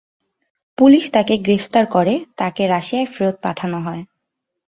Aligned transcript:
Police 0.77 1.03
তাকে 1.11 1.33
গ্রেফতার 1.37 1.85
করে, 1.87 2.13
তাকে 2.37 2.61
রাশিয়ায় 2.67 3.09
ফেরত 3.13 3.35
পাঠানো 3.43 3.77
হয়। 3.79 4.03